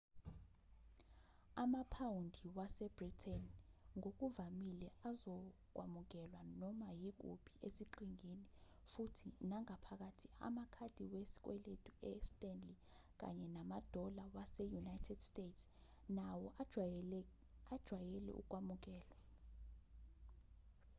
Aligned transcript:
amaphawundi 1.63 2.43
wase-britain 2.57 3.43
ngokuvamile 3.97 4.87
azokwamukelwa 5.09 6.41
noma 6.61 6.89
yikuphi 7.01 7.53
eziqhingini 7.67 8.45
futhi 8.91 9.27
nangaphakathi 9.49 10.27
amakhadi 10.47 11.03
wesikweletu 11.13 11.91
e-stanley 12.11 12.77
kanye 13.19 13.47
namadola 13.55 14.23
ase-united 14.41 15.19
states 15.29 15.61
nawo 16.17 16.47
ajwayele 17.73 18.31
ukwamukelwa 18.41 19.17